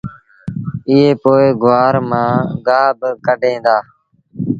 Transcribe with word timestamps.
ائيٚݩ 0.89 1.17
پو 1.21 1.31
گُوآر 1.61 1.95
مآݩ 2.09 2.37
گآه 2.65 2.91
باڪڍين 2.99 3.57
دآ۔ 3.65 3.77